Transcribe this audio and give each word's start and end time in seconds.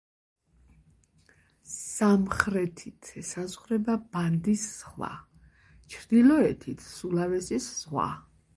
სამხრეთით 1.73 3.11
ესაზღვრება 3.23 3.99
ბანდის 4.15 4.65
ზღვა, 4.81 5.13
ჩრდილოეთით 5.97 6.85
სულავესის 6.89 7.73
ზღვა. 7.83 8.11